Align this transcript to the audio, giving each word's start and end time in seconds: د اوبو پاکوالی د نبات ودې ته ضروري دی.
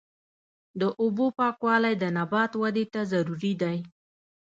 د 0.79 0.81
اوبو 1.01 1.25
پاکوالی 1.39 1.93
د 1.97 2.03
نبات 2.17 2.51
ودې 2.61 2.85
ته 2.93 3.01
ضروري 3.11 3.53
دی. 3.61 3.77